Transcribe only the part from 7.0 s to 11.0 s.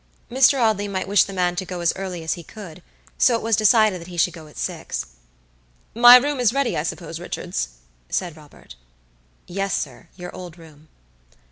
Richards?" said Robert. "Yes, siryour old room."